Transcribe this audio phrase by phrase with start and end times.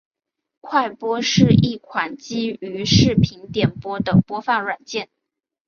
[0.61, 5.09] 快播是一款基于视频点播的播放软件。